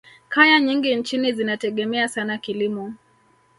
kaya 0.29 0.59
nyingi 0.59 0.95
nchini 0.95 1.31
zinategemea 1.33 2.07
sana 2.07 2.37
kilimo 2.37 2.93